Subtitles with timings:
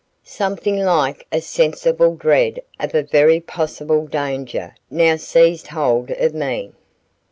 [0.23, 6.71] Something like a sensible dread of a very possible danger now seized hold of me.